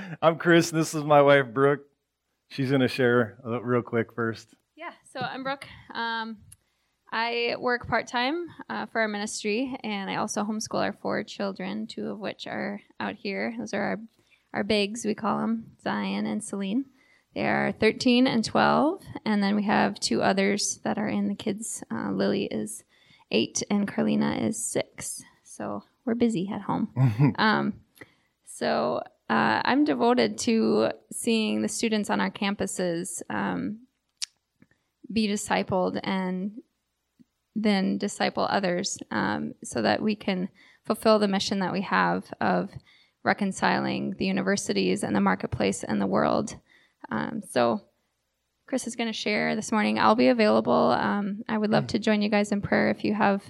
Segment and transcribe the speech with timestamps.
[0.22, 0.70] I'm Chris.
[0.70, 1.82] And this is my wife, Brooke.
[2.48, 4.54] She's going to share real quick first.
[4.76, 5.66] Yeah, so I'm Brooke.
[5.94, 6.38] Um,
[7.10, 11.86] I work part time uh, for our ministry, and I also homeschool our four children,
[11.86, 13.54] two of which are out here.
[13.58, 14.00] Those are our,
[14.54, 16.86] our bigs, we call them Zion and Celine.
[17.34, 21.34] They are 13 and 12, and then we have two others that are in the
[21.34, 21.82] kids.
[21.90, 22.84] Uh, Lily is
[23.30, 25.22] eight, and Carlina is six.
[25.42, 27.34] So we're busy at home.
[27.38, 27.74] um,
[28.44, 29.02] so
[29.32, 33.78] uh, I'm devoted to seeing the students on our campuses um,
[35.10, 36.60] be discipled and
[37.56, 40.50] then disciple others um, so that we can
[40.84, 42.68] fulfill the mission that we have of
[43.24, 46.54] reconciling the universities and the marketplace and the world.
[47.10, 47.80] Um, so,
[48.66, 49.98] Chris is going to share this morning.
[49.98, 50.90] I'll be available.
[50.92, 53.42] Um, I would love to join you guys in prayer if you have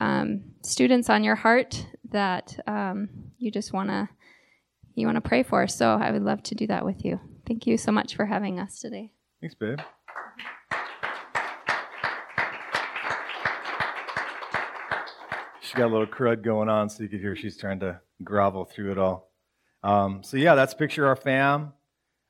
[0.00, 4.08] um, students on your heart that um, you just want to
[4.96, 5.68] you want to pray for.
[5.68, 7.20] So I would love to do that with you.
[7.46, 9.12] Thank you so much for having us today.
[9.40, 9.78] Thanks, babe.
[15.60, 18.64] She's got a little crud going on, so you could hear she's trying to grovel
[18.64, 19.30] through it all.
[19.82, 21.72] Um, so, yeah, that's picture our fam.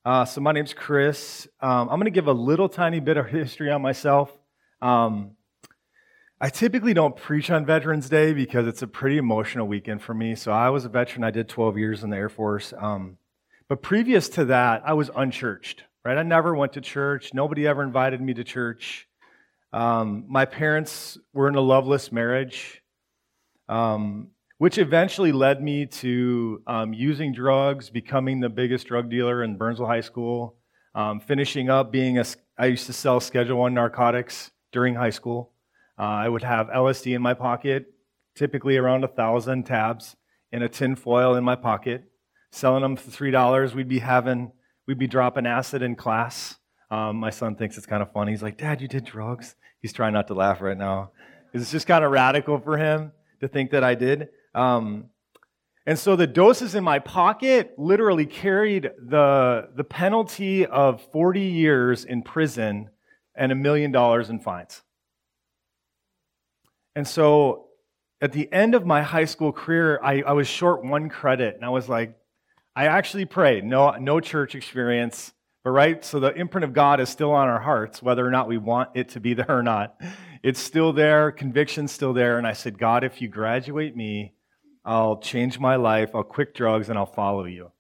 [0.05, 1.47] Uh, so, my name's Chris.
[1.61, 4.37] Um, I'm going to give a little tiny bit of history on myself.
[4.83, 5.36] Um,
[6.39, 10.35] I typically don't preach on Veterans Day because it's a pretty emotional weekend for me.
[10.35, 11.25] So I was a veteran.
[11.25, 12.75] I did 12 years in the Air Force.
[12.79, 13.17] Um,
[13.71, 16.19] but previous to that, I was unchurched, right?
[16.19, 17.33] I never went to church.
[17.33, 19.09] Nobody ever invited me to church.
[19.73, 22.83] Um, my parents were in a loveless marriage,
[23.71, 29.57] um, which eventually led me to um, using drugs, becoming the biggest drug dealer in
[29.57, 30.57] Burnsville High School,
[30.95, 32.27] um, finishing up being a,
[32.59, 35.55] I used to sell Schedule One narcotics during high school.
[35.99, 37.87] Uh, I would have LSD in my pocket,
[38.35, 40.17] typically around a thousand tabs,
[40.53, 42.05] in a tin foil in my pocket,
[42.51, 43.75] selling them for three dollars.
[43.75, 44.53] We'd be having,
[44.87, 46.57] we'd be dropping acid in class.
[46.91, 48.33] Um, my son thinks it's kind of funny.
[48.33, 51.13] He's like, "Dad, you did drugs." He's trying not to laugh right now
[51.47, 54.29] because it's just kind of radical for him to think that I did.
[54.55, 55.11] Um,
[55.87, 62.05] and so the doses in my pocket literally carried the, the penalty of 40 years
[62.05, 62.91] in prison
[63.37, 64.83] and a million dollars in fines.
[66.97, 67.67] And so
[68.23, 71.65] at the end of my high school career, I, I was short one credit, and
[71.65, 72.17] I was like,
[72.75, 76.03] I actually prayed, no, no church experience, but right?
[76.03, 78.91] So the imprint of God is still on our hearts, whether or not we want
[78.95, 80.01] it to be there or not.
[80.43, 82.39] It's still there, conviction's still there.
[82.39, 84.33] And I said, God, if you graduate me,
[84.83, 87.73] I'll change my life, I'll quit drugs, and I'll follow you.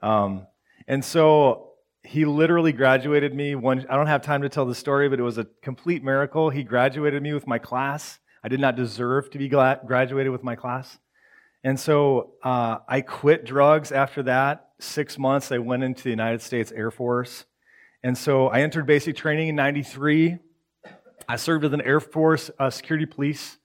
[0.00, 0.46] Um,
[0.88, 1.72] and so
[2.04, 3.54] he literally graduated me.
[3.54, 6.48] One, I don't have time to tell the story, but it was a complete miracle.
[6.48, 8.18] He graduated me with my class.
[8.44, 10.98] I did not deserve to be graduated with my class.
[11.64, 14.70] And so uh, I quit drugs after that.
[14.80, 17.44] Six months, I went into the United States Air Force.
[18.02, 20.38] And so I entered basic training in 93.
[21.28, 23.58] I served as an Air Force uh, security police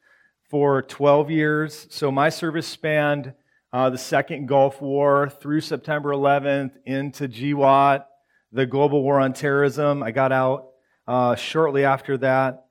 [0.48, 1.88] for 12 years.
[1.90, 3.34] So my service spanned
[3.74, 8.06] uh, the Second Gulf War through September 11th into GWOT,
[8.52, 10.04] the global war on terrorism.
[10.04, 10.68] I got out
[11.08, 12.67] uh, shortly after that.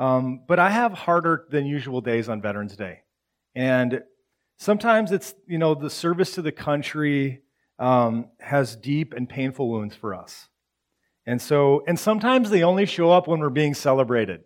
[0.00, 3.02] Um, but I have harder than usual days on Veterans Day.
[3.54, 4.02] And
[4.56, 7.42] sometimes it's, you know, the service to the country
[7.78, 10.48] um, has deep and painful wounds for us.
[11.26, 14.40] And so, and sometimes they only show up when we're being celebrated.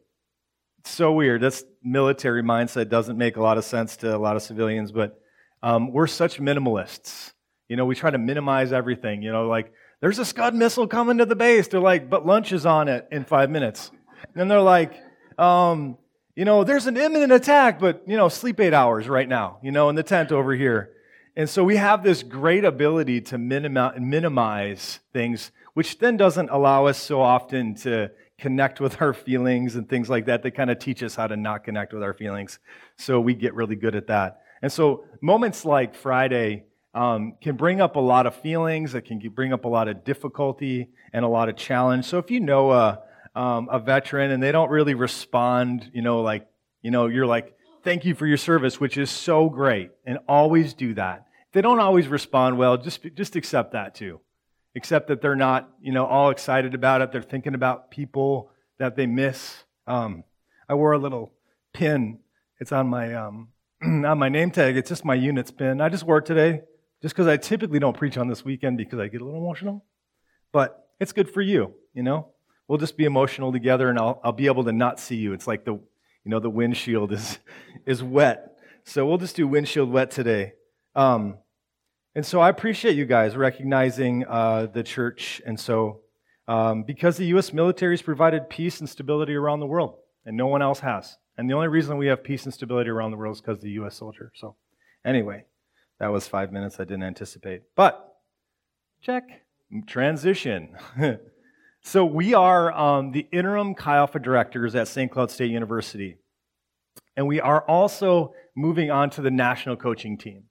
[0.81, 1.41] It's so weird.
[1.41, 5.21] That's military mindset doesn't make a lot of sense to a lot of civilians, but
[5.63, 7.33] um, we're such minimalists.
[7.69, 9.23] You know, we try to minimize everything.
[9.23, 11.69] You know, like, there's a Scud missile coming to the base.
[11.69, 13.93] They're like, but lunch is on it in five minutes.
[14.35, 15.01] And they're like,
[15.39, 15.99] um,
[16.37, 19.71] you know, there's an imminent attack, but, you know, sleep eight hours right now, you
[19.71, 20.91] know, in the tent over here.
[21.37, 26.99] And so we have this great ability to minimize things, which then doesn't allow us
[26.99, 30.43] so often to connect with our feelings and things like that.
[30.43, 32.59] They kind of teach us how to not connect with our feelings.
[32.97, 34.43] So we get really good at that.
[34.63, 36.65] And so moments like Friday
[36.95, 40.05] um, can bring up a lot of feelings, it can bring up a lot of
[40.05, 42.05] difficulty and a lot of challenge.
[42.05, 43.01] So if you know a,
[43.35, 46.47] um, a veteran and they don't really respond, you know, like,
[46.83, 50.75] you know, you're like, thank you for your service, which is so great, and always
[50.75, 51.27] do that.
[51.49, 54.21] If they don't always respond well, just, just accept that too.
[54.77, 57.13] Accept that they're not, you know, all excited about it.
[57.13, 59.65] They're thinking about people that they miss.
[59.87, 60.25] Um,
[60.69, 61.33] I wore a little
[61.73, 62.19] pin.
[62.59, 63.49] It's on my, um,
[63.83, 64.77] on my name tag.
[64.77, 65.81] It's just my units pin.
[65.81, 66.63] I just wore it today
[67.03, 69.85] just because I typically don't preach on this weekend because I get a little emotional.
[70.53, 72.34] But it's good for you, you know?
[72.69, 75.33] We'll just be emotional together and I'll, I'll be able to not see you.
[75.33, 77.39] It's like the, you know, the windshield is,
[77.87, 78.57] is wet.
[78.85, 80.55] So we'll just do windshield wet today.
[80.95, 81.39] Um,
[82.15, 85.43] And so I appreciate you guys recognizing uh, the church.
[85.45, 86.01] And so,
[86.47, 87.53] um, because the U.S.
[87.53, 91.17] military has provided peace and stability around the world, and no one else has.
[91.37, 93.71] And the only reason we have peace and stability around the world is because the
[93.81, 93.97] U.S.
[93.97, 94.31] soldier.
[94.37, 94.55] So,
[95.05, 95.47] anyway,
[95.99, 97.63] that was five minutes I didn't anticipate.
[97.75, 98.15] But,
[99.03, 99.25] check,
[99.87, 100.77] transition.
[101.87, 105.13] so, we are um, the interim Chi Alpha directors at St.
[105.13, 106.17] Cloud State University.
[107.15, 110.45] And we are also moving on to the national coaching team.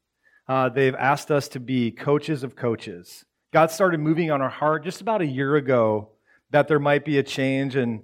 [0.48, 3.26] Uh, they've asked us to be coaches of coaches.
[3.52, 6.12] God started moving on our heart just about a year ago
[6.52, 8.04] that there might be a change, and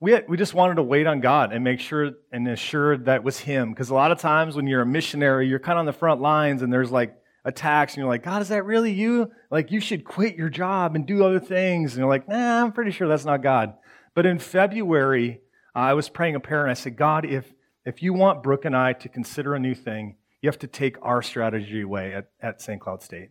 [0.00, 3.24] we, had, we just wanted to wait on God and make sure and assure that
[3.24, 3.70] was Him.
[3.70, 6.20] Because a lot of times when you're a missionary, you're kind of on the front
[6.20, 7.14] lines, and there's like
[7.44, 9.30] attacks, and you're like, God, is that really you?
[9.50, 11.92] Like, you should quit your job and do other things.
[11.92, 13.74] And you're like, nah, I'm pretty sure that's not God.
[14.14, 15.40] But in February,
[15.74, 17.52] uh, I was praying a prayer, and I said, God, if,
[17.84, 20.96] if you want Brooke and I to consider a new thing, you have to take
[21.02, 22.80] our strategy away at, at St.
[22.80, 23.30] Cloud State.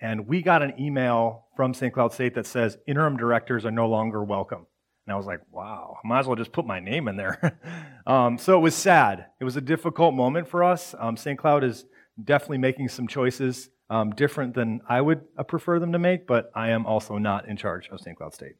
[0.00, 1.92] And we got an email from St.
[1.92, 4.66] Cloud State that says interim directors are no longer welcome.
[5.06, 7.58] And I was like, wow, I might as well just put my name in there.
[8.06, 9.26] um, so it was sad.
[9.40, 10.94] It was a difficult moment for us.
[10.98, 11.38] Um, St.
[11.38, 11.84] Cloud is
[12.22, 16.50] definitely making some choices um, different than I would uh, prefer them to make, but
[16.54, 18.16] I am also not in charge of St.
[18.16, 18.56] Cloud State.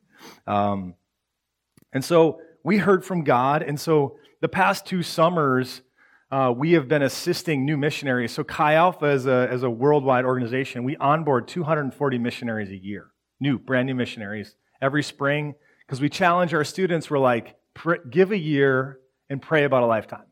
[0.46, 0.94] Um,
[1.92, 3.62] and so we heard from God.
[3.62, 5.82] And so the past two summers,
[6.30, 8.32] uh, we have been assisting new missionaries.
[8.32, 10.84] So Chi Alpha is a, as a worldwide organization.
[10.84, 13.08] We onboard 240 missionaries a year,
[13.40, 15.54] new, brand new missionaries every spring,
[15.86, 17.10] because we challenge our students.
[17.10, 17.56] We're like,
[18.10, 18.98] give a year
[19.30, 20.26] and pray about a lifetime,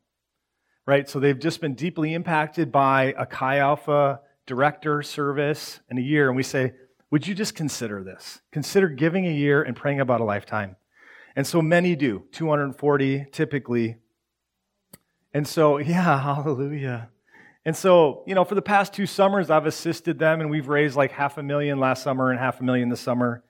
[0.91, 1.09] right?
[1.09, 6.27] So they've just been deeply impacted by a Chi Alpha director service in a year,
[6.27, 6.75] and we say,
[7.11, 8.41] would you just consider this?
[8.51, 10.75] Consider giving a year and praying about a lifetime.
[11.37, 13.97] And so many do, 240 typically
[15.33, 17.11] and so, yeah, hallelujah.
[17.65, 20.97] And so, you know, for the past two summers, I've assisted them, and we've raised
[20.97, 23.45] like half a million last summer and half a million this summer.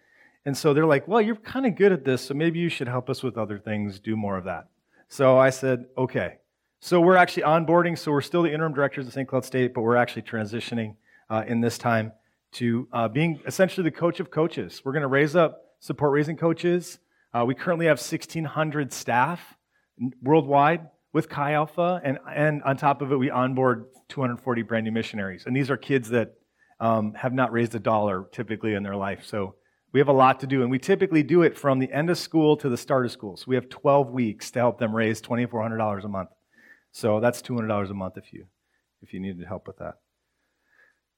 [0.44, 2.88] And so they're like, well, you're kind of good at this, so maybe you should
[2.88, 4.68] help us with other things, do more of that.
[5.08, 6.39] So I said, okay.
[6.82, 9.28] So we're actually onboarding, so we're still the interim directors of St.
[9.28, 10.96] Cloud State, but we're actually transitioning
[11.28, 12.10] uh, in this time
[12.52, 14.80] to uh, being essentially the coach of coaches.
[14.82, 16.98] We're going to raise up support raising coaches.
[17.34, 19.58] Uh, we currently have 1,600 staff
[20.22, 24.92] worldwide with Chi Alpha, and, and on top of it, we onboard 240 brand new
[24.92, 25.44] missionaries.
[25.44, 26.32] And these are kids that
[26.80, 29.26] um, have not raised a dollar typically in their life.
[29.26, 29.54] So
[29.92, 32.16] we have a lot to do, and we typically do it from the end of
[32.16, 33.36] school to the start of school.
[33.36, 36.30] So we have 12 weeks to help them raise $2,400 a month.
[36.92, 38.46] So that's $200 a month if you
[39.02, 39.94] if you needed help with that.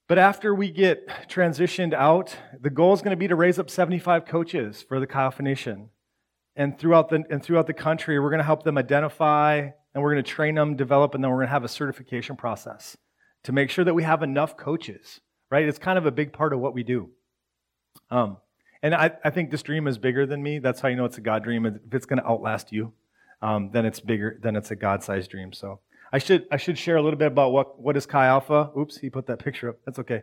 [0.09, 3.71] But after we get transitioned out, the goal is going to be to raise up
[3.71, 5.89] 75 coaches for the Nation.
[6.55, 10.13] And throughout the, and throughout the country, we're going to help them identify and we're
[10.13, 12.97] going to train them, develop, and then we're going to have a certification process
[13.45, 15.21] to make sure that we have enough coaches,
[15.51, 15.67] right?
[15.67, 17.11] It's kind of a big part of what we do.
[18.11, 18.37] Um,
[18.83, 20.59] and I, I think this dream is bigger than me.
[20.59, 21.67] That's how you know it's a God dream.
[21.67, 22.93] If it's going to outlast you,
[23.43, 25.53] um, then it's bigger, then it's a God-sized dream.
[25.53, 25.81] So
[26.13, 28.71] I should, I should share a little bit about what, what is Chi Alpha.
[28.79, 29.77] Oops, he put that picture up.
[29.85, 30.23] That's okay.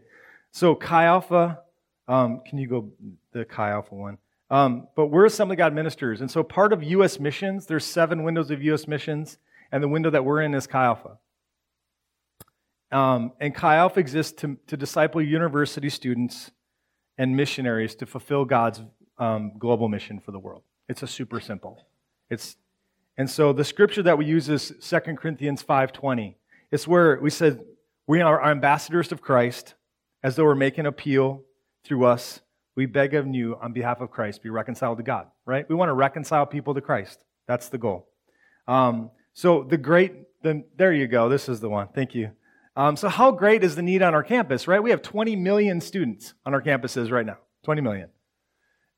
[0.51, 1.60] So Chi Alpha,
[2.07, 2.89] um, can you go
[3.33, 4.18] the Chi Alpha one?
[4.50, 6.21] Um, but we're Assembly God ministers.
[6.21, 7.19] And so part of U.S.
[7.19, 8.88] missions, there's seven windows of U.S.
[8.88, 9.38] missions
[9.72, 11.18] and the window that we're in is Chi Alpha.
[12.92, 16.50] Um, and Chi Alpha exists to, to disciple university students
[17.17, 18.82] and missionaries to fulfill God's
[19.20, 20.63] um, global mission for the world.
[20.88, 21.86] It's a super simple.
[22.29, 22.55] It's,
[23.19, 26.35] and so the scripture that we use is 2 Corinthians 5.20.
[26.71, 27.59] It's where we said
[28.07, 29.75] we are ambassadors of Christ,
[30.23, 31.43] as though we're making appeal
[31.83, 32.39] through us.
[32.77, 35.67] We beg of you on behalf of Christ, be reconciled to God, right?
[35.67, 37.25] We want to reconcile people to Christ.
[37.45, 38.07] That's the goal.
[38.69, 41.27] Um, so the great, the, there you go.
[41.27, 41.89] This is the one.
[41.93, 42.31] Thank you.
[42.77, 44.81] Um, so how great is the need on our campus, right?
[44.81, 47.39] We have 20 million students on our campuses right now.
[47.65, 48.07] 20 million.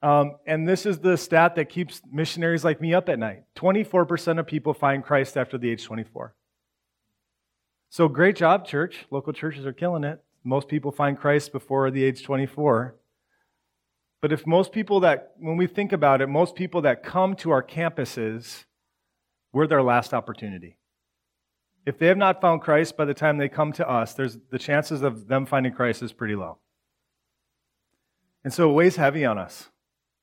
[0.02, 3.44] Um, and this is the stat that keeps missionaries like me up at night.
[3.56, 6.36] 24% of people find Christ after the age 24.
[7.90, 9.06] So great job, church.
[9.12, 10.24] Local churches are killing it.
[10.44, 12.96] Most people find Christ before the age 24.
[14.22, 17.52] But if most people that, when we think about it, most people that come to
[17.52, 18.66] our campuses
[19.52, 20.78] we're their last opportunity.
[21.86, 24.60] If they have not found Christ by the time they come to us, there's the
[24.60, 26.60] chances of them finding Christ is pretty low.
[28.44, 29.70] And so it weighs heavy on us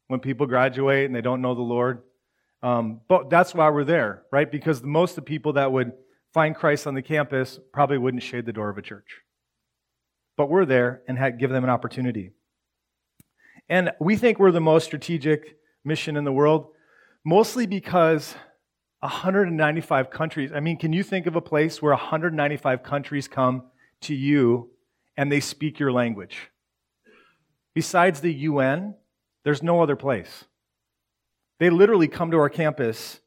[0.08, 2.02] when people graduate and they don't know the Lord.
[2.62, 4.50] Um, but that's why we're there, right?
[4.50, 5.92] Because most of the people that would
[6.34, 9.20] find Christ on the campus probably wouldn't shade the door of a church.
[10.36, 12.32] But we're there and give them an opportunity.
[13.68, 16.68] And we think we're the most strategic mission in the world,
[17.24, 18.34] mostly because
[19.00, 20.50] 195 countries.
[20.52, 23.64] I mean, can you think of a place where 195 countries come
[24.02, 24.70] to you
[25.16, 26.50] and they speak your language.
[27.74, 28.94] Besides the UN,
[29.44, 30.44] there's no other place.
[31.58, 33.20] They literally come to our campus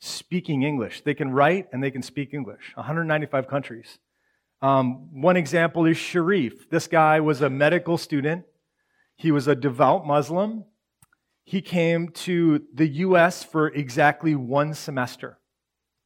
[0.00, 1.02] speaking English.
[1.02, 2.72] They can write and they can speak English.
[2.74, 3.98] 195 countries.
[4.60, 6.68] Um, one example is Sharif.
[6.70, 8.44] This guy was a medical student.
[9.16, 10.64] He was a devout Muslim.
[11.44, 13.42] He came to the U.S.
[13.42, 15.38] for exactly one semester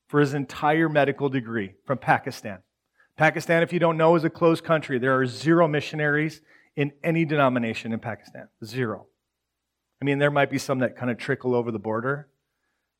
[0.09, 2.59] for his entire medical degree from Pakistan.
[3.17, 4.99] Pakistan, if you don't know, is a closed country.
[4.99, 6.41] There are zero missionaries
[6.77, 8.49] in any denomination in Pakistan.
[8.65, 9.07] Zero.
[10.02, 12.28] I mean, there might be some that kind of trickle over the border,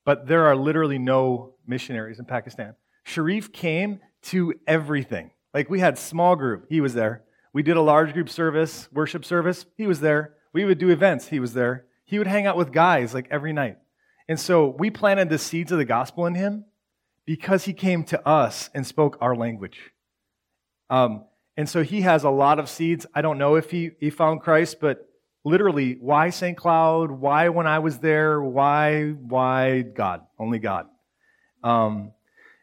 [0.05, 2.77] but there are literally no missionaries in Pakistan.
[3.03, 5.33] Sharif came to everything.
[5.53, 7.25] Like we had small group, he was there.
[7.53, 10.35] We did a large group service, worship service, he was there.
[10.53, 11.87] We would do events, he was there.
[12.05, 13.79] He would hang out with guys like every night.
[14.29, 16.67] And so we planted the seeds of the gospel in him
[17.27, 19.91] because he came to us and spoke our language.
[20.89, 21.25] Um,
[21.57, 23.07] and so he has a lot of seeds.
[23.13, 25.09] I don't know if he, he found Christ, but
[25.45, 26.57] literally, why St.
[26.57, 27.11] Cloud?
[27.11, 28.43] Why when I was there?
[28.43, 30.23] Why, why God?
[30.39, 30.87] Only God.
[31.63, 32.13] Um,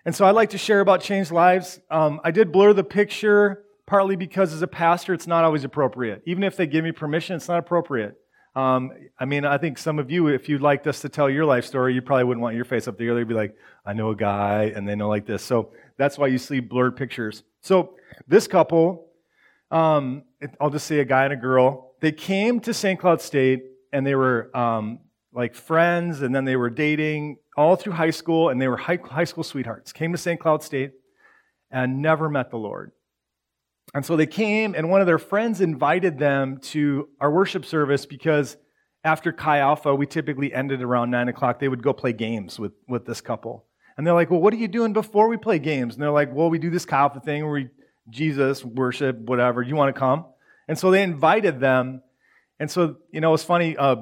[0.06, 1.80] and so I'd like to share about changed lives.
[1.90, 6.22] Um, I did blur the picture partly because as a pastor, it's not always appropriate.
[6.26, 8.16] Even if they give me permission, it's not appropriate.
[8.56, 11.46] Um, I mean, I think some of you, if you'd liked us to tell your
[11.46, 13.16] life story, you probably wouldn't want your face up there.
[13.16, 13.56] They'd be like,
[13.86, 15.44] I know a guy, and they know like this.
[15.44, 17.44] So that's why you see blurred pictures.
[17.62, 17.96] So
[18.28, 19.08] this couple,
[19.72, 20.24] um,
[20.60, 23.00] I'll just say a guy and a girl, they came to St.
[23.00, 25.00] Cloud State and they were um,
[25.34, 29.00] like friends, and then they were dating all through high school, and they were high,
[29.04, 29.92] high school sweethearts.
[29.92, 30.40] Came to St.
[30.40, 30.92] Cloud State
[31.72, 32.92] and never met the Lord.
[33.94, 38.06] And so they came, and one of their friends invited them to our worship service
[38.06, 38.58] because
[39.04, 41.60] after Chi Alpha, we typically ended around 9 o'clock.
[41.60, 43.66] They would go play games with, with this couple.
[43.98, 45.96] And they're like, Well, what are you doing before we play games?
[45.96, 47.70] And they're like, Well, we do this Chi Alpha thing where we
[48.10, 49.62] Jesus, worship, whatever.
[49.62, 50.26] You want to come?
[50.70, 52.04] And so they invited them.
[52.60, 53.76] And so, you know, it's funny.
[53.76, 53.96] Uh,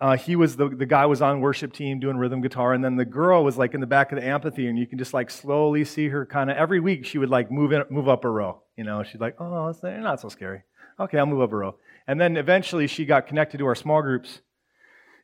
[0.00, 2.96] uh, he was the, the guy was on worship team doing rhythm guitar and then
[2.96, 5.30] the girl was like in the back of the amphitheater and you can just like
[5.30, 8.28] slowly see her kind of every week she would like move in, move up a
[8.28, 10.62] row you know she's like oh it's not so scary
[10.98, 11.76] okay i'll move up a row
[12.08, 14.40] and then eventually she got connected to our small groups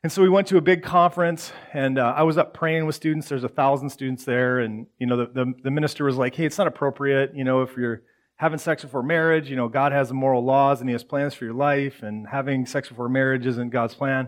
[0.01, 2.95] and so we went to a big conference and uh, i was up praying with
[2.95, 6.35] students there's a thousand students there and you know the, the, the minister was like
[6.35, 8.01] hey it's not appropriate you know if you're
[8.39, 11.45] having sex before marriage you know god has moral laws and he has plans for
[11.45, 14.27] your life and having sex before marriage isn't god's plan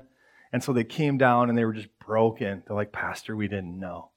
[0.53, 2.63] and so they came down and they were just broken.
[2.65, 4.11] They're like, Pastor, we didn't know.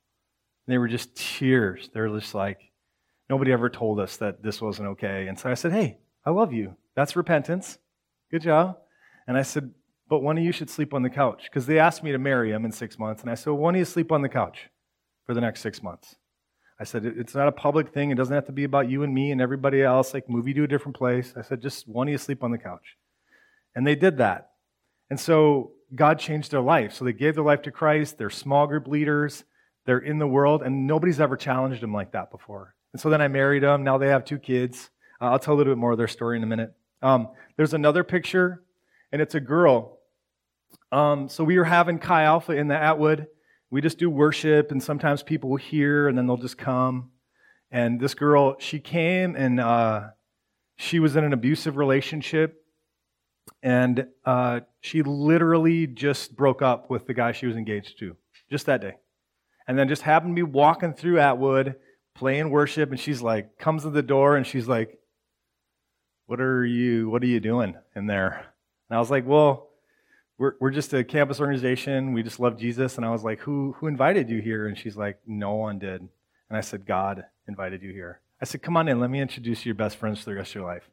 [0.66, 1.90] And they were just tears.
[1.92, 2.72] They're just like,
[3.30, 5.28] nobody ever told us that this wasn't okay.
[5.28, 6.76] And so I said, Hey, I love you.
[6.96, 7.78] That's repentance.
[8.30, 8.78] Good job.
[9.28, 9.72] And I said,
[10.08, 11.44] But one of you should sleep on the couch.
[11.44, 13.22] Because they asked me to marry him in six months.
[13.22, 14.70] And I said, well, One of you sleep on the couch
[15.24, 16.16] for the next six months.
[16.78, 18.10] I said, It's not a public thing.
[18.10, 20.12] It doesn't have to be about you and me and everybody else.
[20.12, 21.32] Like, move you to a different place.
[21.36, 22.96] I said, Just one of you sleep on the couch.
[23.74, 24.50] And they did that.
[25.10, 26.92] And so God changed their life.
[26.92, 28.18] So they gave their life to Christ.
[28.18, 29.44] They're small group leaders.
[29.86, 32.74] They're in the world, and nobody's ever challenged them like that before.
[32.92, 33.84] And so then I married them.
[33.84, 34.90] Now they have two kids.
[35.20, 36.72] Uh, I'll tell a little bit more of their story in a minute.
[37.02, 38.62] Um, there's another picture,
[39.12, 39.98] and it's a girl.
[40.90, 43.26] Um, so we were having Chi Alpha in the Atwood.
[43.70, 47.10] We just do worship, and sometimes people will hear, and then they'll just come.
[47.70, 50.08] And this girl, she came, and uh,
[50.76, 52.64] she was in an abusive relationship
[53.62, 58.16] and uh, she literally just broke up with the guy she was engaged to
[58.50, 58.94] just that day.
[59.66, 61.76] And then just happened to be walking through Atwood,
[62.14, 64.98] playing worship, and she's like, comes to the door and she's like,
[66.26, 68.44] What are you, what are you doing in there?
[68.90, 69.70] And I was like, Well,
[70.38, 72.12] we're, we're just a campus organization.
[72.12, 72.96] We just love Jesus.
[72.96, 74.66] And I was like, who, who invited you here?
[74.66, 76.00] And she's like, No one did.
[76.00, 78.20] And I said, God invited you here.
[78.40, 79.00] I said, Come on in.
[79.00, 80.88] Let me introduce you your best friends for the rest of your life.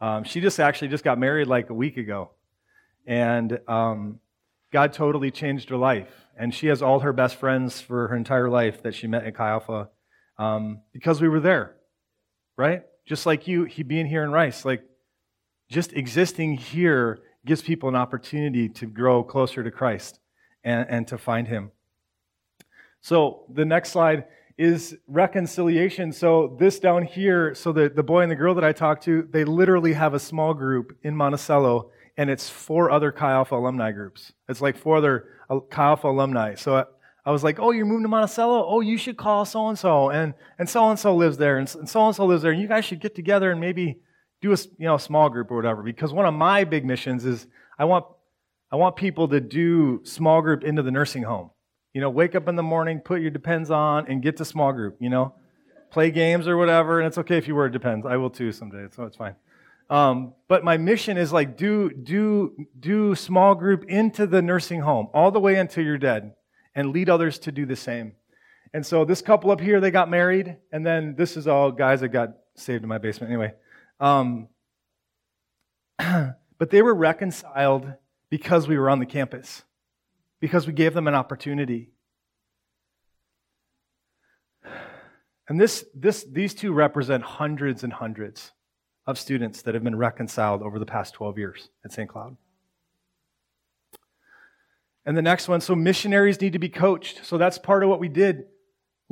[0.00, 2.30] Um, she just actually just got married like a week ago.
[3.06, 4.18] And um,
[4.72, 6.10] God totally changed her life.
[6.36, 9.36] And she has all her best friends for her entire life that she met at
[9.36, 9.90] Chi Alpha
[10.38, 11.76] um, because we were there,
[12.56, 12.82] right?
[13.06, 14.82] Just like you, he being here in Rice, like
[15.68, 20.20] just existing here gives people an opportunity to grow closer to Christ
[20.64, 21.72] and, and to find him.
[23.00, 24.24] So the next slide
[24.56, 26.12] is reconciliation.
[26.12, 29.28] So this down here, so the, the boy and the girl that I talked to,
[29.30, 33.90] they literally have a small group in Monticello, and it's four other Chi Alpha alumni
[33.90, 34.32] groups.
[34.48, 36.54] It's like four other uh, Chi Alpha alumni.
[36.54, 36.84] So I,
[37.24, 38.66] I was like, oh, you're moving to Monticello?
[38.68, 42.60] Oh, you should call so-and-so, and and so-and-so lives there, and so-and-so lives there, and
[42.60, 44.00] you guys should get together and maybe
[44.42, 45.82] do a you know, small group or whatever.
[45.82, 47.46] Because one of my big missions is
[47.78, 48.04] I want,
[48.70, 51.50] I want people to do small group into the nursing home.
[51.94, 54.72] You know, wake up in the morning, put your depends on, and get to small
[54.72, 55.34] group, you know?
[55.92, 57.60] play games or whatever, and it's okay if you.
[57.62, 58.04] It depends.
[58.06, 59.36] I will too someday, so it's fine.
[59.90, 65.08] Um, but my mission is like do do do small group into the nursing home
[65.12, 66.32] all the way until you're dead,
[66.74, 68.12] and lead others to do the same.
[68.74, 72.00] And so this couple up here, they got married, and then this is all guys
[72.00, 73.52] that got saved in my basement anyway.
[74.02, 74.48] Um,
[75.98, 77.94] but they were reconciled
[78.30, 79.62] because we were on the campus,
[80.40, 81.92] because we gave them an opportunity.
[85.48, 88.50] And this, this, these two represent hundreds and hundreds
[89.06, 92.08] of students that have been reconciled over the past 12 years at St.
[92.08, 92.36] Cloud.
[95.06, 97.24] And the next one so missionaries need to be coached.
[97.24, 98.46] So that's part of what we did.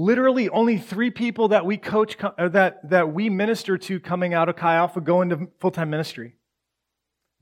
[0.00, 4.56] Literally, only three people that we coach, that, that we minister to coming out of
[4.56, 6.36] Chi Alpha go into full time ministry.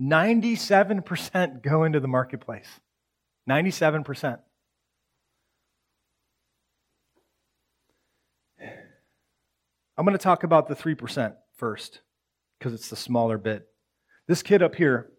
[0.03, 2.67] 97% go into the marketplace.
[3.49, 4.41] 97%.
[9.97, 12.00] I'm going to talk about the 3% first
[12.59, 13.69] because it's the smaller bit.
[14.27, 15.12] This kid up here,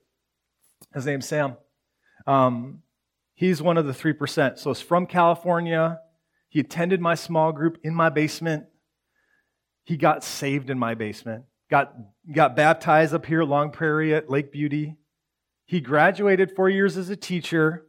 [0.94, 1.56] his name's Sam.
[2.28, 2.80] Um,
[3.34, 4.58] he's one of the 3%.
[4.58, 6.00] So it's from California.
[6.50, 8.66] He attended my small group in my basement.
[9.84, 11.46] He got saved in my basement.
[11.70, 11.94] Got,
[12.34, 14.96] got baptized up here, Long Prairie at Lake Beauty.
[15.66, 17.86] He graduated four years as a teacher.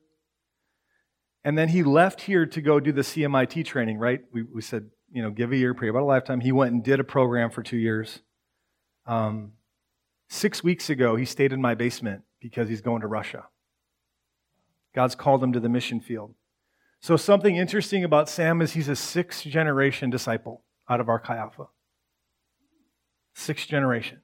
[1.43, 4.21] And then he left here to go do the CMIT training, right?
[4.33, 6.41] We, we said you know, give a year, pray about a lifetime.
[6.41, 8.21] He went and did a program for two years.
[9.07, 9.53] Um,
[10.29, 13.47] six weeks ago, he stayed in my basement because he's going to Russia.
[14.95, 16.35] God's called him to the mission field.
[17.03, 21.37] So, something interesting about Sam is he's a sixth generation disciple out of our Chi
[21.37, 21.69] Alpha.
[23.35, 24.21] Sixth generation.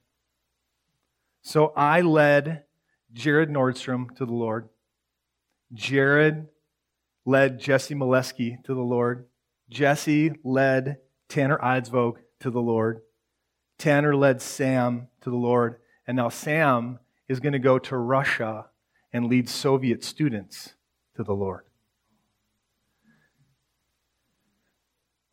[1.41, 2.65] So, I led
[3.13, 4.69] Jared Nordstrom to the Lord.
[5.73, 6.47] Jared
[7.25, 9.25] led Jesse Molesky to the Lord.
[9.69, 10.97] Jesse led
[11.29, 13.01] Tanner Eidsvog to the Lord.
[13.77, 15.77] Tanner led Sam to the Lord.
[16.05, 18.67] And now Sam is going to go to Russia
[19.11, 20.75] and lead Soviet students
[21.15, 21.66] to the Lord.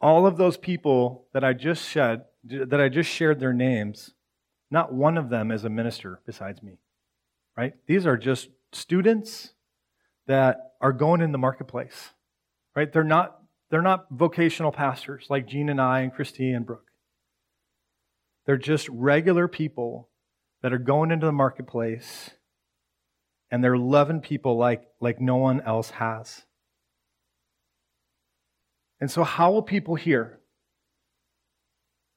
[0.04, 4.12] All of those people that I just said, that I just shared their names,
[4.70, 6.78] not one of them is a minister besides me.
[7.56, 7.72] Right?
[7.86, 9.54] These are just students
[10.26, 12.10] that are going in the marketplace.
[12.76, 12.92] Right?
[12.92, 13.38] They're not
[13.70, 16.90] they're not vocational pastors like Gene and I and Christy and Brooke.
[18.46, 20.10] They're just regular people
[20.62, 22.30] that are going into the marketplace
[23.50, 26.44] and they're loving people like, like no one else has.
[29.00, 30.40] And so, how will people hear?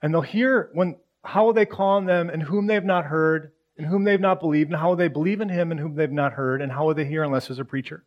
[0.02, 3.52] And they'll hear when, how will they call on them and whom they've not heard
[3.78, 6.12] and whom they've not believed, and how will they believe in him and whom they've
[6.12, 8.04] not heard, and how will they hear unless there's a preacher?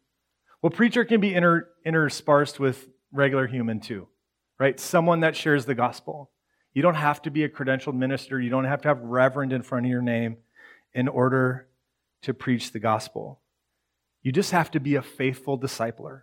[0.63, 4.09] Well, preacher can be inter, interspersed with regular human too,
[4.59, 4.79] right?
[4.79, 6.31] Someone that shares the gospel.
[6.75, 8.41] You don't have to be a credentialed minister.
[8.41, 10.39] You don't have to have reverend in front of your name
[10.93, 11.69] in order
[12.23, 13.41] to preach the gospel.
[14.23, 16.23] You just have to be a faithful discipler,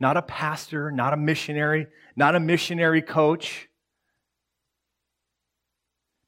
[0.00, 3.68] not a pastor, not a missionary, not a missionary coach.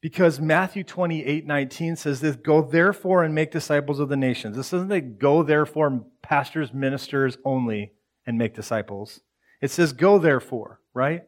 [0.01, 4.57] Because Matthew 28 19 says this go therefore and make disciples of the nations.
[4.57, 7.93] This isn't a go therefore pastors, ministers only
[8.27, 9.21] and make disciples.
[9.61, 11.23] It says, Go therefore, right?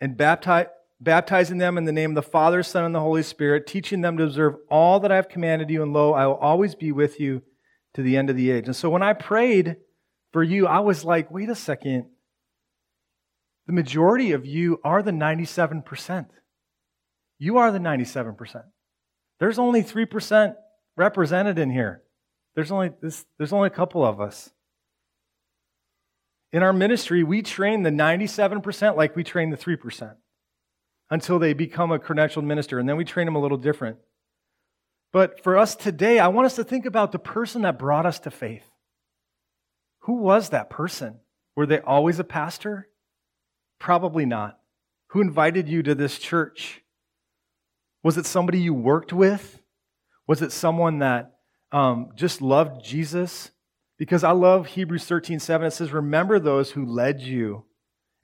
[0.00, 0.66] And baptize,
[1.00, 4.16] baptizing them in the name of the Father, Son, and the Holy Spirit, teaching them
[4.18, 7.18] to observe all that I have commanded you, and lo, I will always be with
[7.18, 7.42] you
[7.94, 8.66] to the end of the age.
[8.66, 9.76] And so when I prayed
[10.34, 12.06] for you, I was like, wait a second.
[13.68, 16.26] The majority of you are the 97%.
[17.38, 18.64] You are the 97%.
[19.38, 20.56] There's only 3%
[20.96, 22.02] represented in here.
[22.56, 24.50] There's only, this, there's only a couple of us.
[26.52, 30.16] In our ministry, we train the 97% like we train the 3%
[31.10, 33.98] until they become a credentialed minister, and then we train them a little different.
[35.12, 38.18] But for us today, I want us to think about the person that brought us
[38.18, 38.68] to faith.
[40.04, 41.20] Who was that person?
[41.56, 42.88] Were they always a pastor?
[43.78, 44.58] Probably not.
[45.08, 46.82] Who invited you to this church?
[48.02, 49.60] Was it somebody you worked with?
[50.26, 51.34] Was it someone that
[51.72, 53.50] um, just loved Jesus
[53.98, 55.66] because I love Hebrews 13 7.
[55.66, 57.64] It says, Remember those who led you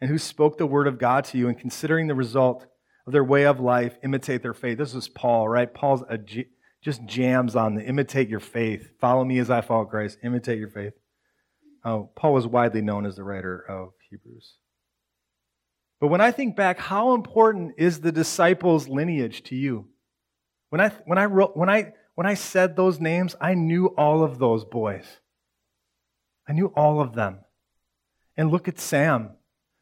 [0.00, 2.66] and who spoke the word of God to you, and considering the result
[3.06, 4.78] of their way of life, imitate their faith.
[4.78, 5.72] This is Paul, right?
[5.72, 6.18] Paul's a,
[6.82, 8.92] just jams on the imitate your faith.
[9.00, 10.18] Follow me as I follow Christ.
[10.22, 10.94] Imitate your faith.
[11.84, 14.54] Oh, Paul was widely known as the writer of Hebrews.
[16.00, 19.88] But when I think back, how important is the disciples' lineage to you?
[20.70, 24.22] When I, when I, wrote, when I, when I said those names, I knew all
[24.22, 25.04] of those boys.
[26.48, 27.40] I knew all of them.
[28.36, 29.30] And look at Sam.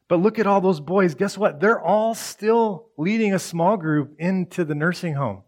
[0.09, 1.15] But look at all those boys.
[1.15, 1.61] Guess what?
[1.61, 5.43] They're all still leading a small group into the nursing home.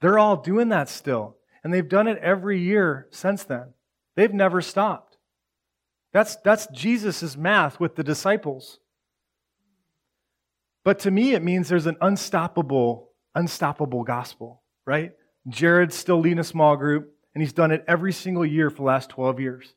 [0.00, 1.36] They're all doing that still.
[1.64, 3.72] And they've done it every year since then.
[4.14, 5.07] They've never stopped.
[6.12, 8.78] That's, that's Jesus' math with the disciples.
[10.84, 15.12] But to me, it means there's an unstoppable, unstoppable gospel, right?
[15.48, 18.82] Jared's still leading a small group, and he's done it every single year for the
[18.84, 19.74] last 12 years.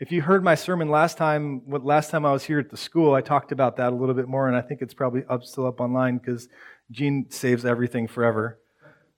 [0.00, 3.14] If you heard my sermon last time, last time I was here at the school,
[3.14, 5.66] I talked about that a little bit more, and I think it's probably up still
[5.66, 6.48] up online because
[6.90, 8.58] Gene saves everything forever.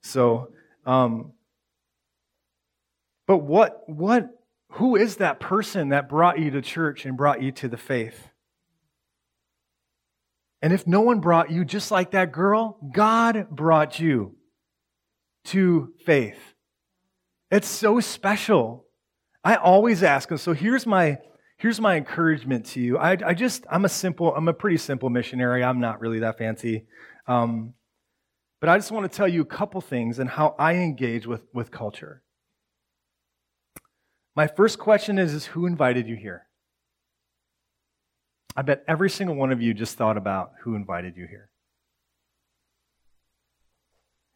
[0.00, 0.52] So,
[0.84, 1.32] um,
[3.28, 4.28] but what what
[4.72, 8.28] who is that person that brought you to church and brought you to the faith?
[10.62, 14.36] And if no one brought you, just like that girl, God brought you
[15.46, 16.38] to faith.
[17.50, 18.86] It's so special.
[19.44, 20.38] I always ask them.
[20.38, 21.18] So here's my
[21.58, 22.96] here's my encouragement to you.
[22.96, 25.62] I, I just I'm a simple I'm a pretty simple missionary.
[25.62, 26.86] I'm not really that fancy,
[27.26, 27.74] um,
[28.60, 31.42] but I just want to tell you a couple things and how I engage with
[31.52, 32.22] with culture.
[34.34, 36.46] My first question is, is who invited you here?
[38.56, 41.48] I bet every single one of you just thought about who invited you here.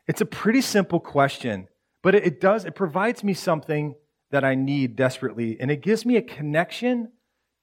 [0.06, 1.68] It's a pretty simple question,
[2.02, 3.94] but it, does it provides me something
[4.30, 5.56] that I need desperately.
[5.60, 7.12] And it gives me a connection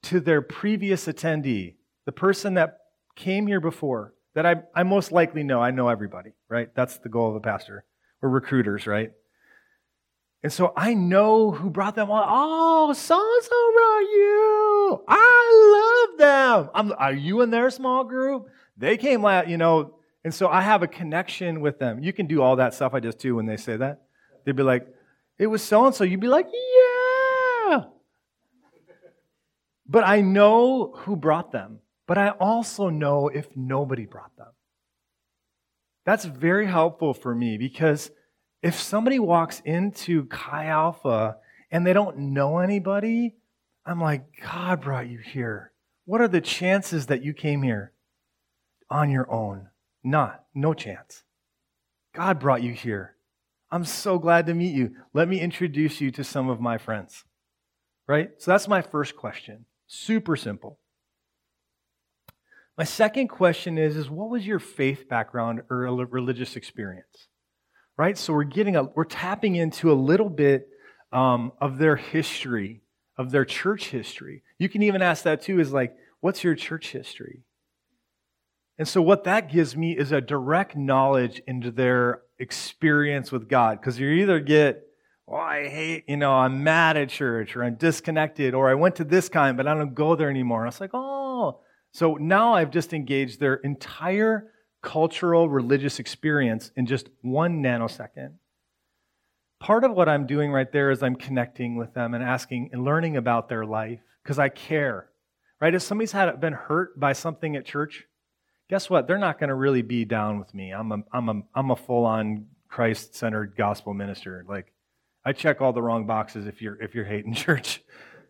[0.04, 2.78] to their previous attendee, the person that
[3.16, 5.60] came here before, that I, I most likely know.
[5.60, 6.68] I know everybody, right?
[6.74, 7.84] That's the goal of a pastor.
[8.20, 9.12] We're recruiters, right?
[10.44, 12.22] And so I know who brought them on.
[12.28, 15.04] Oh, so and so brought you.
[15.08, 16.70] I love them.
[16.74, 18.48] I'm, are you in their small group?
[18.76, 19.94] They came last, you know.
[20.22, 22.04] And so I have a connection with them.
[22.04, 24.02] You can do all that stuff I just do when they say that.
[24.44, 24.86] They'd be like,
[25.38, 27.84] it was so and so, you'd be like, yeah.
[29.88, 34.52] But I know who brought them, but I also know if nobody brought them.
[36.04, 38.10] That's very helpful for me because
[38.64, 41.36] if somebody walks into Chi Alpha
[41.70, 43.34] and they don't know anybody,
[43.84, 45.72] I'm like, God brought you here.
[46.06, 47.92] What are the chances that you came here
[48.88, 49.68] on your own?
[50.02, 51.24] Not, no chance.
[52.14, 53.16] God brought you here.
[53.70, 54.92] I'm so glad to meet you.
[55.12, 57.24] Let me introduce you to some of my friends.
[58.06, 58.30] Right?
[58.38, 59.66] So that's my first question.
[59.86, 60.78] Super simple.
[62.78, 67.28] My second question is, is what was your faith background or religious experience?
[67.96, 68.18] Right?
[68.18, 70.68] So we're getting a, we're tapping into a little bit
[71.12, 72.82] um, of their history,
[73.16, 74.42] of their church history.
[74.58, 77.44] You can even ask that too, is like, what's your church history?
[78.78, 83.80] And so what that gives me is a direct knowledge into their experience with God.
[83.80, 84.82] Because you either get,
[85.28, 88.96] oh, I hate, you know, I'm mad at church, or I'm disconnected, or I went
[88.96, 90.64] to this kind, but I don't go there anymore.
[90.64, 91.60] And it's like, oh.
[91.92, 94.50] So now I've just engaged their entire
[94.84, 98.34] cultural, religious experience in just one nanosecond.
[99.58, 102.84] Part of what I'm doing right there is I'm connecting with them and asking and
[102.84, 105.08] learning about their life because I care.
[105.60, 105.74] Right?
[105.74, 108.04] If somebody's had been hurt by something at church,
[108.68, 109.08] guess what?
[109.08, 110.72] They're not going to really be down with me.
[110.72, 114.44] I'm a, I'm a, I'm a full on Christ centered gospel minister.
[114.46, 114.72] Like,
[115.24, 117.82] I check all the wrong boxes if you're, if you're hating church.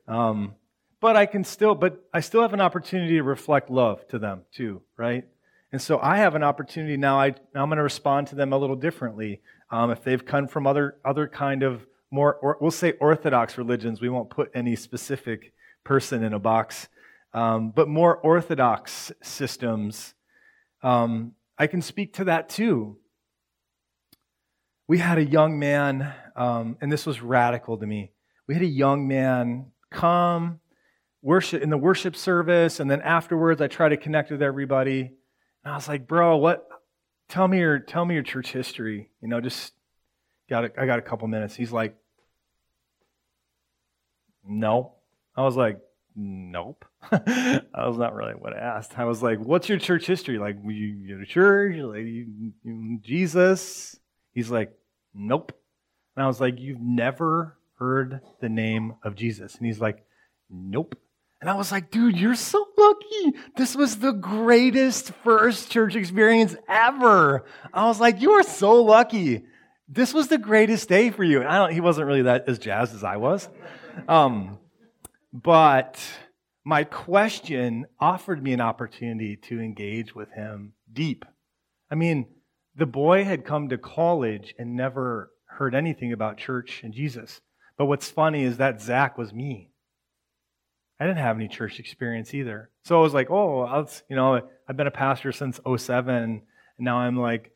[0.06, 0.54] Um,
[1.00, 4.42] but I can still, but I still have an opportunity to reflect love to them
[4.52, 5.24] too, right?
[5.74, 7.18] And so I have an opportunity now.
[7.18, 9.40] I, I'm going to respond to them a little differently.
[9.72, 14.00] Um, if they've come from other, other kind of more, or we'll say orthodox religions,
[14.00, 16.86] we won't put any specific person in a box,
[17.32, 20.14] um, but more orthodox systems
[20.84, 22.98] um, I can speak to that too.
[24.86, 28.12] We had a young man, um, and this was radical to me.
[28.46, 30.60] We had a young man come
[31.20, 35.14] worship in the worship service, and then afterwards, I try to connect with everybody.
[35.64, 36.68] And I was like, "Bro, what?
[37.28, 39.10] Tell me your tell me your church history.
[39.20, 39.72] You know, just
[40.48, 41.96] got a, I got a couple minutes." He's like,
[44.46, 44.94] "No."
[45.36, 45.80] I was like,
[46.16, 46.84] Nope.
[47.12, 48.98] I was not really what I asked.
[48.98, 50.38] I was like, What's your church history?
[50.38, 51.76] Like, you go to church?
[51.76, 53.98] Like, you, you, Jesus?
[54.32, 54.72] He's like,
[55.12, 55.52] Nope.
[56.16, 59.56] And I was like, You've never heard the name of Jesus?
[59.56, 60.04] And he's like,
[60.48, 60.96] Nope.
[61.44, 63.36] And I was like, Dude, you're so lucky.
[63.54, 67.44] This was the greatest first church experience ever.
[67.70, 69.44] I was like, You are so lucky.
[69.86, 71.40] This was the greatest day for you.
[71.40, 73.46] And I don't, he wasn't really that as jazzed as I was.
[74.08, 74.58] Um,
[75.34, 76.00] but
[76.64, 81.26] my question offered me an opportunity to engage with him deep.
[81.90, 82.24] I mean,
[82.74, 87.42] the boy had come to college and never heard anything about church and Jesus.
[87.76, 89.68] But what's funny is that Zach was me.
[91.00, 92.70] I didn't have any church experience either.
[92.84, 96.42] So I was like, oh, I'll, you know, I've been a pastor since 07, and
[96.78, 97.52] now I'm like,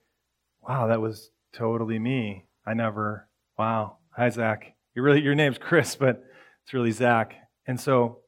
[0.67, 2.47] wow, that was totally me.
[2.67, 3.99] I never, wow.
[4.11, 4.75] Hi, Zach.
[4.95, 6.25] You really, your name's Chris, but
[6.65, 7.35] it's really Zach.
[7.67, 8.19] And so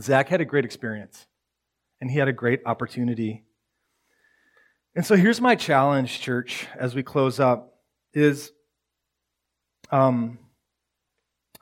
[0.00, 1.26] Zach had a great experience,
[2.00, 3.44] and he had a great opportunity.
[4.96, 7.74] And so here's my challenge, church, as we close up,
[8.12, 8.52] is
[9.90, 10.38] um,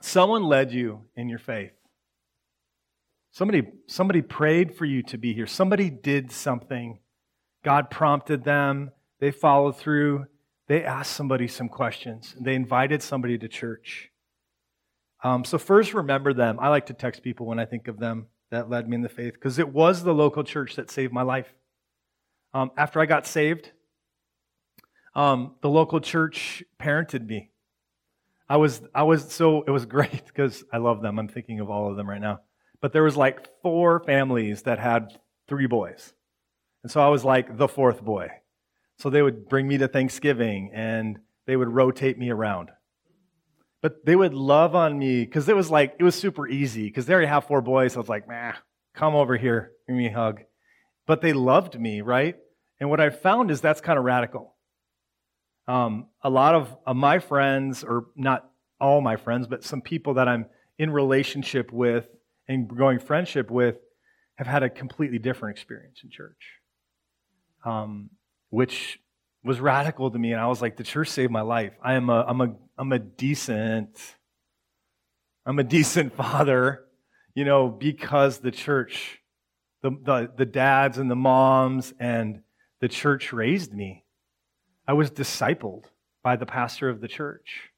[0.01, 1.73] someone led you in your faith.
[3.33, 5.47] Somebody, somebody prayed for you to be here.
[5.47, 6.99] Somebody did something.
[7.65, 8.91] God prompted them.
[9.21, 10.27] They followed through.
[10.69, 12.37] They asked somebody some questions.
[12.39, 14.11] They invited somebody to church.
[15.25, 16.59] Um, so, first, remember them.
[16.61, 19.09] I like to text people when I think of them that led me in the
[19.09, 21.55] faith because it was the local church that saved my life.
[22.53, 23.73] Um, after I got saved,
[25.15, 27.51] um, the local church parented me.
[28.47, 31.19] I was, I was so, it was great because I love them.
[31.19, 32.41] I'm thinking of all of them right now.
[32.83, 35.19] But there was like four families that had
[35.49, 36.13] three boys.
[36.83, 38.29] And so I was like the fourth boy.
[38.99, 42.71] So they would bring me to Thanksgiving and they would rotate me around.
[43.83, 47.07] But they would love on me because it was like, it was super easy because
[47.07, 47.93] they already have four boys.
[47.93, 48.55] So I was like, man,
[48.95, 50.41] come over here, give me a hug.
[51.07, 52.37] But they loved me, right?
[52.81, 54.57] And what I found is that's kind of radical.
[55.69, 58.49] Um, a lot of, of my friends, or not
[58.81, 60.47] all my friends, but some people that I'm
[60.79, 62.09] in relationship with
[62.55, 63.77] and growing friendship with,
[64.37, 66.61] have had a completely different experience in church,
[67.65, 68.11] um,
[68.51, 68.99] which
[69.45, 70.33] was radical to me.
[70.33, 71.73] And I was like, the church saved my life.
[71.83, 73.99] I am a, I'm a, I'm a decent,
[75.45, 76.85] I'm a decent father,
[77.35, 79.21] you know, because the church,
[79.83, 82.43] the, the, the dads and the moms and
[82.81, 84.05] the church raised me.
[84.87, 85.85] I was discipled
[86.23, 87.71] by the pastor of the church.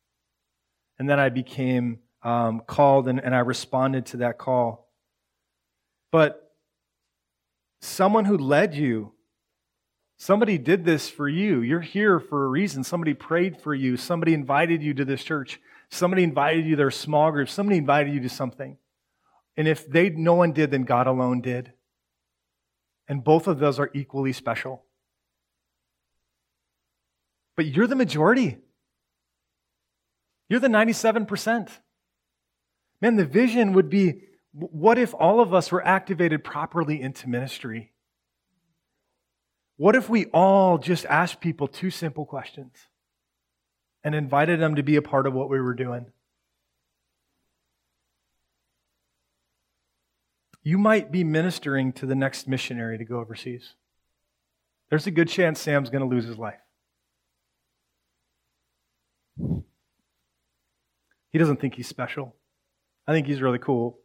[0.98, 4.90] And then I became um, called and, and I responded to that call.
[6.10, 6.52] But
[7.82, 9.12] someone who led you,
[10.16, 11.60] somebody did this for you.
[11.60, 12.82] You're here for a reason.
[12.82, 13.96] Somebody prayed for you.
[13.96, 15.60] Somebody invited you to this church.
[15.90, 17.48] Somebody invited you to their small group.
[17.48, 18.78] Somebody invited you to something.
[19.56, 21.72] And if they no one did, then God alone did.
[23.06, 24.82] And both of those are equally special.
[27.56, 28.58] But you're the majority.
[30.48, 31.68] You're the 97%.
[33.04, 37.92] Man, the vision would be what if all of us were activated properly into ministry?
[39.76, 42.72] What if we all just asked people two simple questions
[44.02, 46.06] and invited them to be a part of what we were doing?
[50.62, 53.74] You might be ministering to the next missionary to go overseas.
[54.88, 56.62] There's a good chance Sam's going to lose his life.
[61.28, 62.34] He doesn't think he's special.
[63.06, 63.98] I think he's really cool.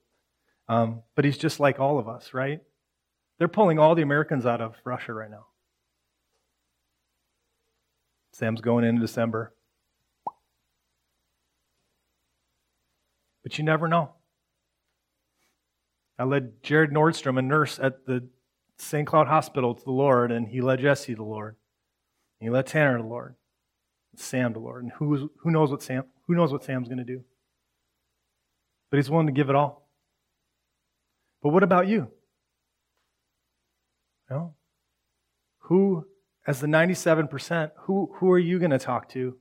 [0.68, 2.62] Um, but he's just like all of us, right?
[3.38, 5.48] They're pulling all the Americans out of Russia right now.
[8.34, 9.54] Sam's going in December.
[13.44, 14.12] But you never know.
[16.20, 18.28] I led Jared Nordstrom, a nurse at the
[18.78, 19.08] St.
[19.08, 21.56] Cloud Hospital, to the Lord, and he led Jesse to the Lord.
[22.40, 23.36] And He led Tanner to the Lord.
[24.16, 24.84] Sam to the Lord.
[24.84, 27.24] And who, who knows what Sam who knows what Sam's going to do?
[28.90, 29.88] But he's willing to give it all.
[31.42, 32.10] But what about you?
[34.30, 34.56] No.
[35.64, 36.06] Who,
[36.48, 39.38] as the 97%, who, who are you going to talk to?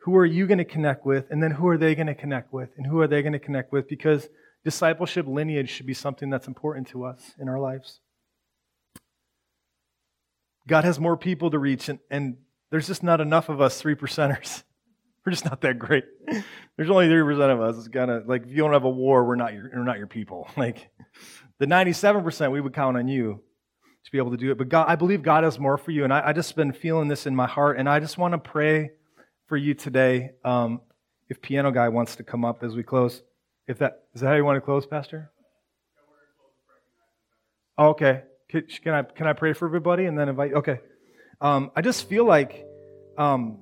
[0.00, 1.26] Who are you going to connect with?
[1.30, 2.70] And then who are they going to connect with?
[2.76, 3.88] And who are they going to connect with?
[3.88, 4.28] Because
[4.64, 8.00] discipleship lineage should be something that's important to us in our lives.
[10.68, 12.36] God has more people to reach, and, and
[12.70, 14.62] there's just not enough of us three percenters.
[15.26, 16.04] We're just not that great.
[16.76, 17.76] There's only 3% of us.
[17.78, 19.98] It's kind of like if you don't have a war, we're not your, we're not
[19.98, 20.48] your people.
[20.56, 20.88] Like
[21.58, 23.42] the 97%, we would count on you
[24.04, 24.58] to be able to do it.
[24.58, 26.04] But God, I believe God has more for you.
[26.04, 27.78] And I, I just been feeling this in my heart.
[27.78, 28.90] And I just want to pray
[29.48, 30.30] for you today.
[30.44, 30.80] Um,
[31.28, 33.22] if piano guy wants to come up as we close.
[33.66, 35.32] If that is that how you want to close, Pastor?
[37.76, 38.22] Oh, okay.
[38.48, 40.54] Can, I can I pray for everybody and then invite?
[40.54, 40.78] Okay.
[41.40, 42.64] Um, I just feel like
[43.18, 43.58] um,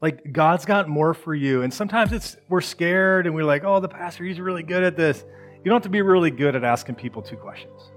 [0.00, 1.62] like God's got more for you.
[1.62, 4.96] And sometimes it's we're scared and we're like, oh, the pastor, he's really good at
[4.96, 5.24] this.
[5.56, 7.90] You don't have to be really good at asking people two questions.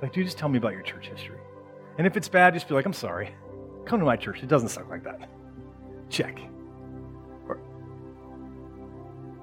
[0.00, 1.38] Like, dude, just tell me about your church history.
[1.98, 3.34] And if it's bad, just be like, I'm sorry.
[3.84, 4.42] Come to my church.
[4.42, 5.28] It doesn't suck like that.
[6.08, 6.38] Check.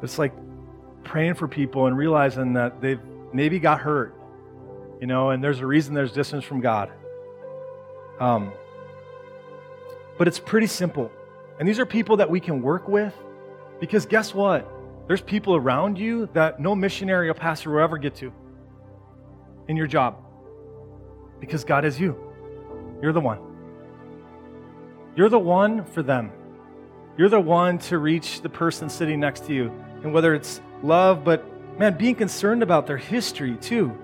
[0.01, 0.33] It's like
[1.03, 2.99] praying for people and realizing that they've
[3.33, 4.15] maybe got hurt,
[5.01, 6.91] you know, and there's a reason there's distance from God.
[8.19, 8.51] Um,
[10.17, 11.11] but it's pretty simple.
[11.59, 13.13] And these are people that we can work with
[13.79, 14.69] because guess what?
[15.07, 18.33] There's people around you that no missionary or pastor will ever get to
[19.67, 20.17] in your job
[21.39, 22.17] because God is you.
[23.01, 23.39] You're the one.
[25.15, 26.31] You're the one for them.
[27.17, 29.71] You're the one to reach the person sitting next to you.
[30.03, 31.45] And whether it's love, but
[31.79, 33.95] man, being concerned about their history too.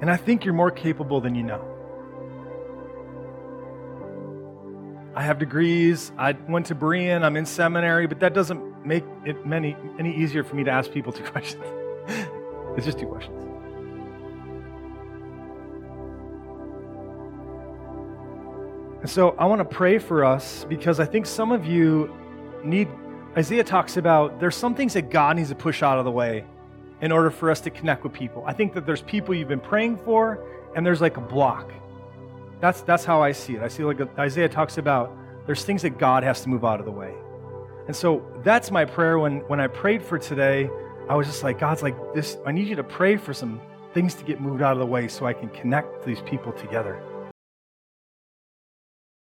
[0.00, 1.75] And I think you're more capable than you know.
[5.16, 6.12] I have degrees.
[6.18, 7.22] I went to Berean.
[7.22, 10.92] I'm in seminary, but that doesn't make it many, any easier for me to ask
[10.92, 11.64] people two questions.
[12.76, 13.42] it's just two questions.
[19.00, 22.14] And so I want to pray for us because I think some of you
[22.62, 22.88] need,
[23.38, 26.44] Isaiah talks about there's some things that God needs to push out of the way
[27.00, 28.44] in order for us to connect with people.
[28.46, 30.40] I think that there's people you've been praying for,
[30.74, 31.72] and there's like a block.
[32.60, 33.62] That's, that's how I see it.
[33.62, 35.16] I see like Isaiah talks about
[35.46, 37.14] there's things that God has to move out of the way.
[37.86, 40.68] And so that's my prayer when, when I prayed for today.
[41.08, 43.60] I was just like, God's like, this, I need you to pray for some
[43.94, 47.00] things to get moved out of the way so I can connect these people together.